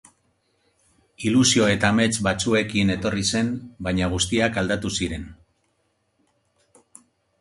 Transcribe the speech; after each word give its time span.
Ilusio 1.31 1.67
eta 1.73 1.91
amets 1.95 2.15
batzuekin 2.27 2.93
etorri 2.95 3.27
zen, 3.33 3.53
baina 3.89 4.09
guztiak 4.15 4.61
aldatu 4.63 4.93
ziren. 5.01 5.29